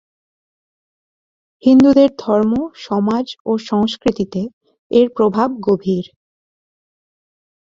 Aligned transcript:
হিন্দুদের 1.63 2.09
ধর্ম, 2.19 2.53
সমাজ 2.85 3.25
ও 3.45 3.51
সংস্কৃতিতে 3.69 4.41
এর 4.91 5.07
প্রভাব 5.17 5.49
গভীর। 5.67 6.05